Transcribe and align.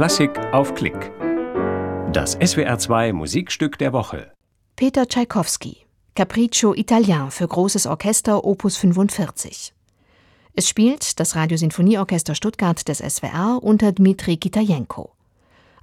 Klassik 0.00 0.30
auf 0.54 0.74
Klick. 0.74 1.12
Das 2.10 2.38
SWR2 2.38 3.12
Musikstück 3.12 3.76
der 3.76 3.92
Woche. 3.92 4.32
Peter 4.74 5.06
Tschaikowski. 5.06 5.84
Capriccio 6.14 6.72
Italien 6.72 7.30
für 7.30 7.46
großes 7.46 7.84
Orchester 7.84 8.46
Opus 8.46 8.78
45. 8.78 9.74
Es 10.54 10.70
spielt 10.70 11.20
das 11.20 11.36
Radiosinfonieorchester 11.36 12.34
Stuttgart 12.34 12.88
des 12.88 13.00
SWR 13.00 13.58
unter 13.62 13.92
Dmitri 13.92 14.38
Kitajenko. 14.38 15.12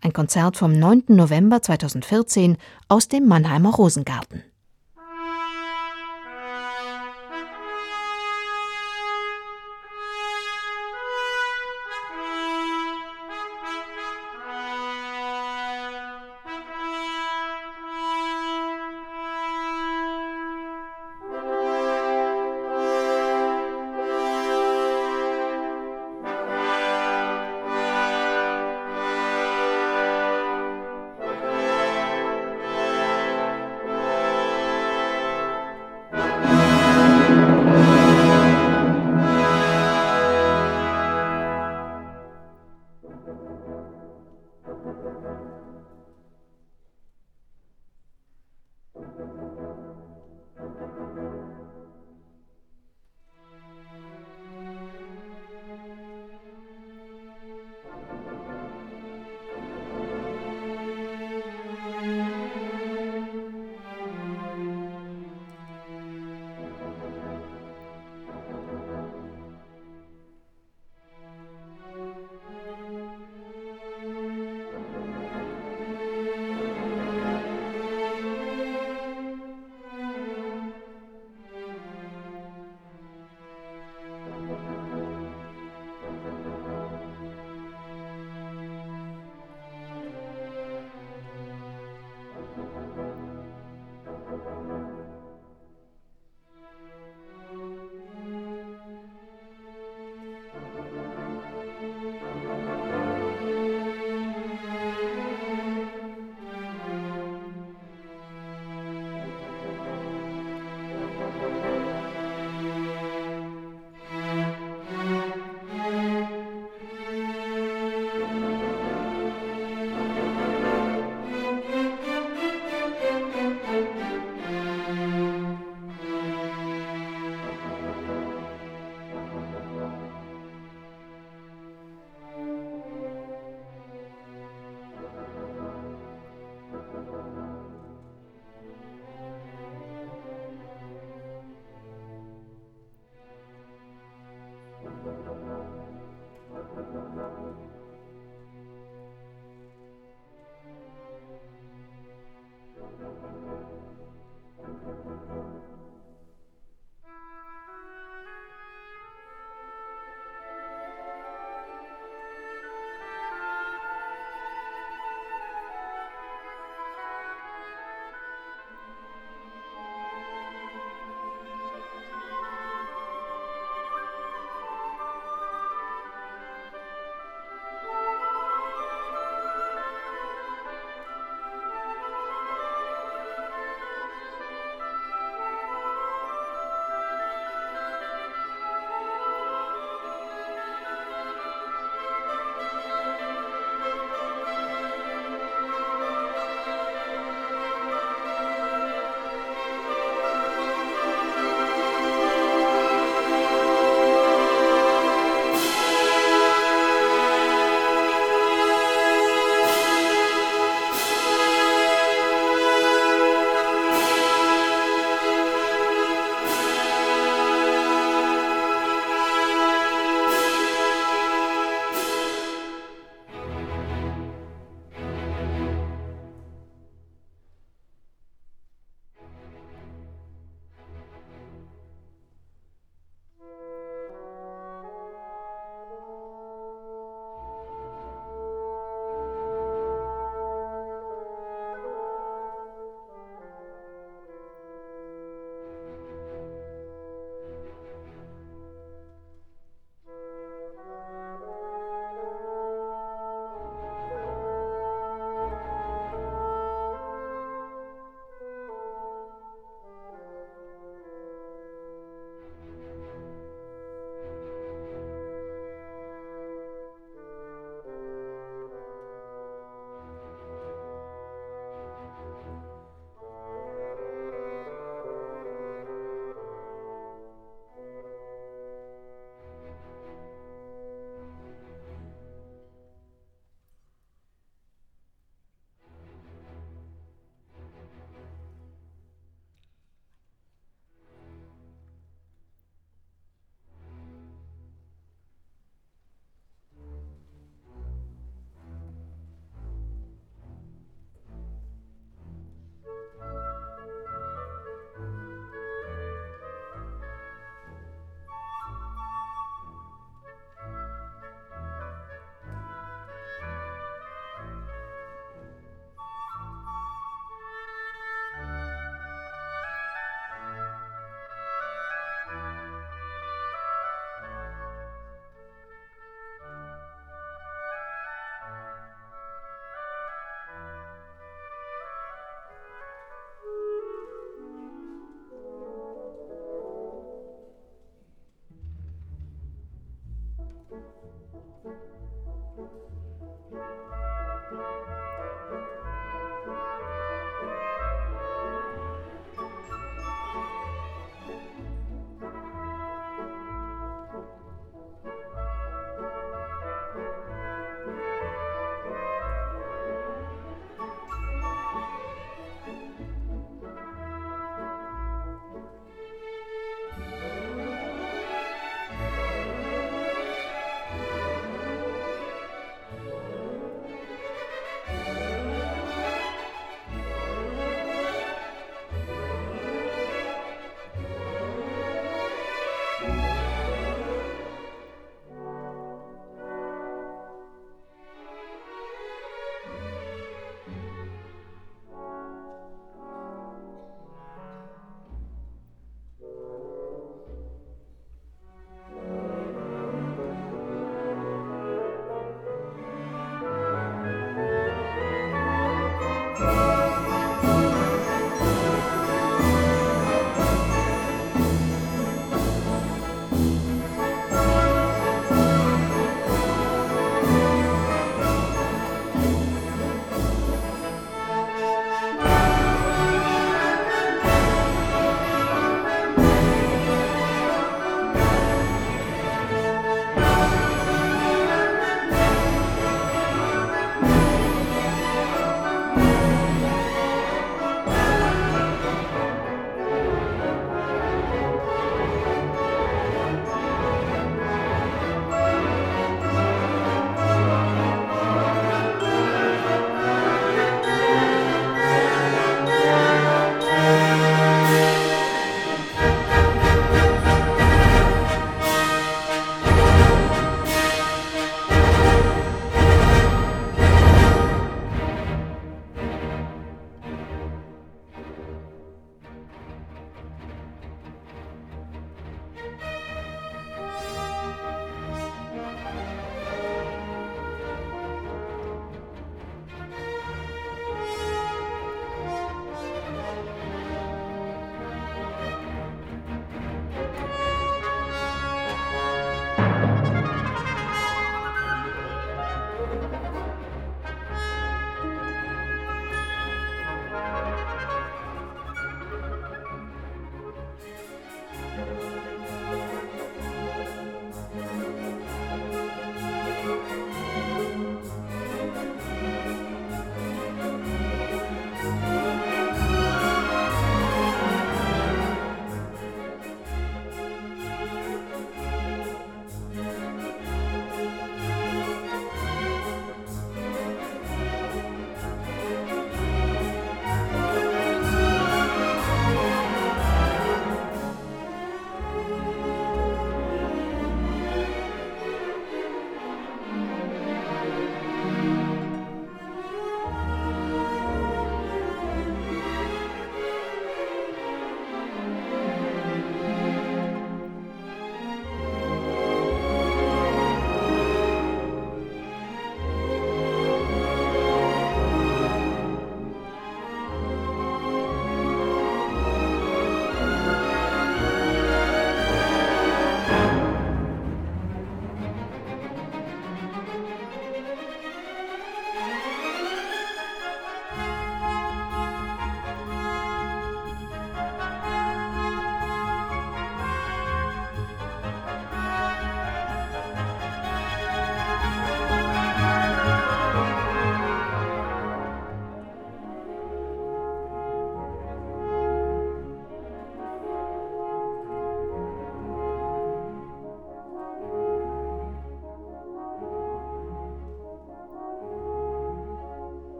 Ein 0.00 0.12
Konzert 0.12 0.58
vom 0.58 0.78
9. 0.78 1.06
November 1.08 1.60
2014 1.60 2.56
aus 2.86 3.08
dem 3.08 3.26
Mannheimer 3.26 3.74
Rosengarten. 3.74 4.44